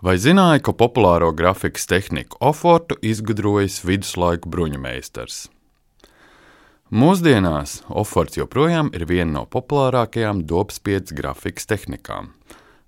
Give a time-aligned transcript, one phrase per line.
[0.00, 5.50] Vai zināja, ka populāro grafikas tehniku ofortu izgudrojis viduslaiku bruņumeistars?
[6.88, 12.30] Mūsdienās oforts joprojām ir viena no populārākajām dobspiedas grafikas tehnikām.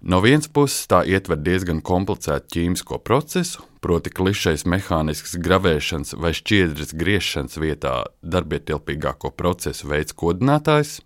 [0.00, 6.96] No vienas puses tā ietver diezgan komplicētu ķīmisko procesu, proti, klišejas mehānisks gravēšanas vai šķiedras
[6.96, 7.92] griešanas vietā
[8.24, 11.02] darbietilpīgāko procesu veids kodinātājs,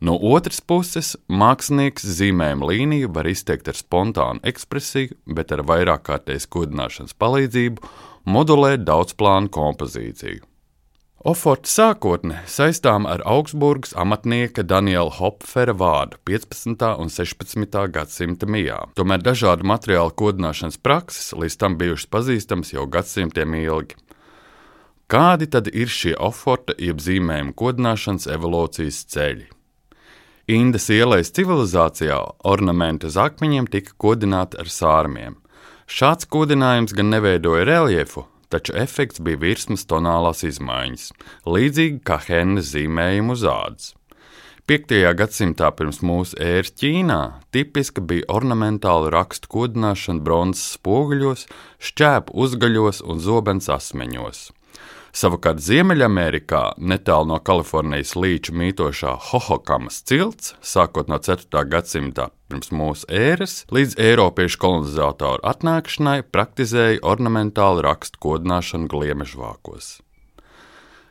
[0.00, 6.48] No otras puses, mākslinieks zīmējuma līniju var izteikt ar spontānu ekspresiju, bet ar vairāk kārtējas
[6.48, 7.90] kodināšanas palīdzību
[8.32, 10.46] modulēt daudzplānu kompozīciju.
[11.20, 16.86] Oforta sākotne saistām ar Augsburgas amatnieka Daniela Hopfera vārdu 15.
[16.96, 17.76] un 16.
[17.92, 18.78] gadsimta mijā.
[18.96, 24.00] Tomēr dažādu materiālu kodināšanas prakses līdz tam bijušas pazīstamas jau gadsimtiem ilgi.
[25.12, 29.50] Kādi tad ir šie oforta jeb zīmējuma kodināšanas evolūcijas ceļi?
[30.50, 32.16] Indas ielas civilizācijā
[32.50, 35.36] ornamenti uz akmeņiem tika kodināti ar sārmiem.
[35.86, 41.06] Šāds kodinājums gan neveidoja reljefu, taču efekts bija virsmas tonālās izmaiņas,
[41.46, 43.92] līdzīgi kā hennes zīmējumu uz ādas.
[44.66, 44.98] 5.
[45.20, 47.20] gadsimtā pirms mūsu ēras Ķīnā
[47.54, 51.46] tipiska bija ornamentāla rakstu kodināšana bronzas spoguļos,
[51.78, 54.48] šķēpu uzgaļos un zobens asmeņos.
[55.10, 61.64] Savukārt Ziemeļamerikā, netālu no Kalifornijas līča mītošā Hohokamas cilts, sākot no 4.
[61.66, 69.96] gadsimta pirms mūsu ēras, līdz Eiropiešu kolonizatoru atnākšanai, praktizēja ornamentālu rakstu kodināšanu gliemežvākos.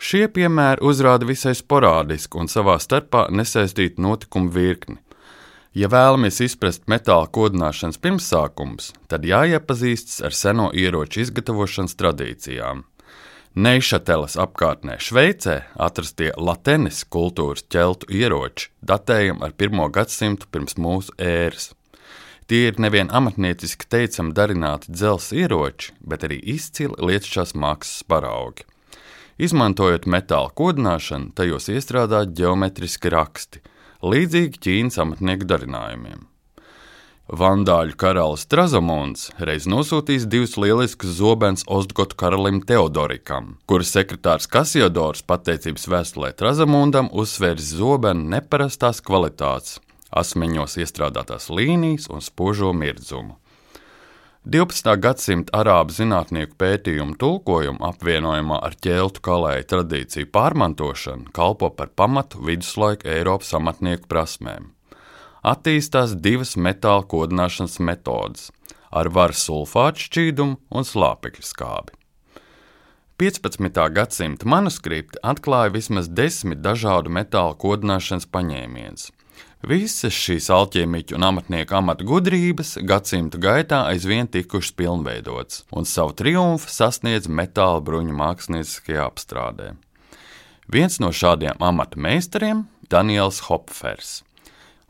[0.00, 5.00] Šie piemēri uzrāda visai sporādisku un savā starpā nesaistītu notikumu virkni.
[5.74, 12.86] Ja vēlamies izprast metāla kodināšanas pirmsākumus, tad jāiepazīstas ar seno ieroču izgatavošanas tradīcijām.
[13.58, 19.80] Neišateles apkārtnē Šveicē atrastie latenis kultūras ķeltu ieroči datējami ar 1.
[19.90, 21.72] gadsimtu pirms mūsu ēras.
[22.46, 28.68] Tie ir nevien amatnieciski teicami darināti dzelzceļa ieroči, bet arī izcili lietušās mākslas paraugi.
[29.42, 33.66] Izmantojot metāla kodināšanu, tajos iestrādāt geometriski raksti,
[34.06, 36.29] līdzīgi Ķīnas amatnieku darinājumiem.
[37.30, 45.86] Vandāļu karalis Trazamons reiz nosūtījis divus lieliskus zobens Ostgotu karalim Teodorikam, kuras sekretārs Kasiodors pateicības
[45.92, 49.76] vēstulē Trazamondam uzsvērs zobenu neparastās kvalitātes,
[50.10, 53.38] asmeņos iestrādātās līnijas un spožo mirdzumu.
[54.42, 54.90] 12.
[54.98, 63.06] gadsimta arābu zinātnieku pētījumu tulkojumu apvienojumā ar ķēltu kalēju tradīciju pārmantošanu kalpo par pamatu viduslaiku
[63.14, 64.72] Eiropas amatnieku prasmēm
[65.42, 68.50] attīstās divas metāla kodināšanas metodes-
[68.98, 71.96] ar varu sulfātu šķīdumu un slāpekļu skābi.
[73.20, 73.88] 15.
[73.92, 79.10] gadsimta manuskripti atklāja vismaz desmit dažādu metāla kodināšanas paņēmienus.
[79.60, 86.72] Visas šīs alķīmiķu un amatnieku amata gudrības gadsimtu gaitā aizvien tikušas pilnveidotas, un savu triumfu
[86.72, 89.74] sasniedz metāla bruņu mākslinieckajā apstrādē.
[90.72, 94.22] Viens no šādiem amata meistariem- Daniels Hopfers.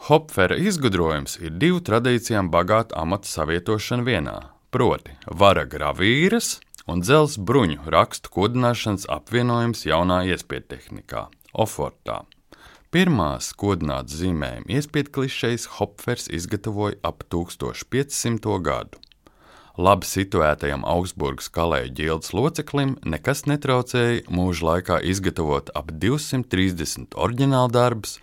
[0.00, 4.36] Hopfera izgudrojums ir divu tradīcijām bagāta amata savietošana vienā,
[4.72, 6.54] proti, vara gravīras
[6.88, 12.22] un dzelzceļa bruņu rakstu kodināšanas apvienojums jaunā iespiedu tehnikā, ofortā.
[12.90, 18.56] Pirmās kodinātas zīmējuma iespiedu klišejas Hopfers izgatavoja ap 1500.
[18.64, 19.04] gadu.
[19.80, 28.18] Labi situētajam Augsburgas kalēju ģildes loceklim nekas netraucēja mūža laikā izgatavot ap 230 oriģināldarbus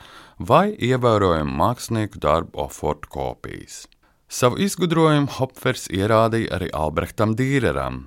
[0.51, 3.87] vai ievērojamu mākslinieku darbu ofortu kopijas.
[4.29, 8.03] Savu izgudrojumu Hopfers ierādīja arī Albrechtam Dīreram.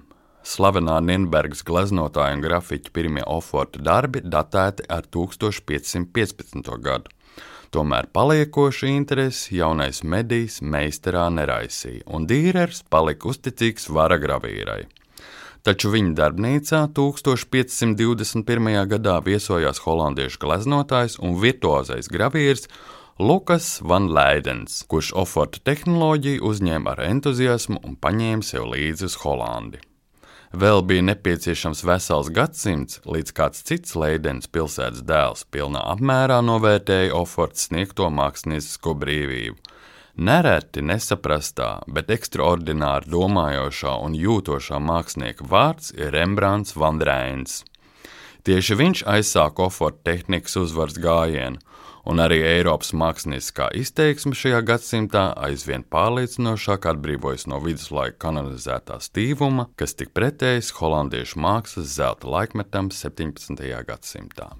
[0.47, 6.71] Slavenā Nīderlandes gleznotāja un grafiķa pirmie oforta darbi datēti ar 1515.
[6.87, 7.11] gadu.
[7.71, 14.89] Tomēr paliekošu interesi jaunais medijs meistarā neraisīja, un Dīrers palika uzticīgs vara gravīrai.
[15.63, 18.73] Taču viņa darbnīcā 1521.
[18.91, 22.67] gadā viesojās holandiešu gleznotājs un virtuozais gravīrs
[23.21, 29.85] Lukas Van Leidens, kurš oforta tehnoloģiju uzņēma ar entuziasmu un paņēma sev līdzi uz Holandi.
[30.51, 37.69] Vēl bija nepieciešams vesels gadsimts, līdz kāds cits Leidens pilsētas dēls pilnā apmērā novērtēja Oforts
[37.69, 39.55] sniegto māksliniecisko brīvību.
[40.19, 47.61] Nereti nesaprastā, bet ekstraordināri domājošā un jūtošā mākslinieka vārds ir Rembrandts Van Reins.
[48.43, 51.63] Tieši viņš aizsāka Oforta tehnikas uzvaras gājienu,
[52.09, 59.97] un arī Eiropas mākslinieckā izteiksme šajā gadsimtā aizvien pārliecinošāk atbrīvojas no viduslaika kanonizētā stīvuma, kas
[59.99, 63.65] tik pretējs holandiešu mākslas zelta laikmetam 17.
[63.89, 64.53] gadsimtā.